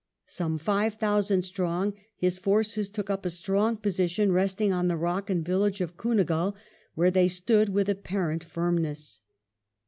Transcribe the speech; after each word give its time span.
Some 0.25 0.57
five 0.57 0.95
thousand 0.95 1.43
strong, 1.43 1.93
his 2.15 2.39
forces 2.39 2.89
took 2.89 3.11
up 3.11 3.23
a 3.23 3.29
strong 3.29 3.77
position 3.77 4.31
resting 4.31 4.73
on 4.73 4.87
the 4.87 4.97
rock 4.97 5.29
and 5.29 5.45
village 5.45 5.79
of 5.79 5.95
CoonaghuU, 5.95 6.55
where 6.95 7.11
they 7.11 7.27
"stood 7.27 7.69
with 7.69 7.87
apparent 7.87 8.43
firmness." 8.43 9.21